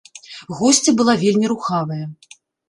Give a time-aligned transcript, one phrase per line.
[0.59, 2.01] Госця была вельмі рухавая.